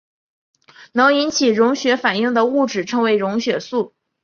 [0.93, 3.93] 能引起溶血反应的物质称为溶血素。